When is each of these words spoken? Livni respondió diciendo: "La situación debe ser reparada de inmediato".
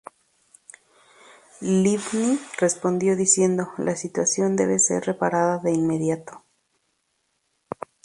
Livni 1.61 2.39
respondió 2.57 3.15
diciendo: 3.15 3.69
"La 3.77 3.95
situación 3.95 4.55
debe 4.55 4.79
ser 4.79 5.03
reparada 5.05 5.59
de 5.59 5.73
inmediato". 5.73 6.43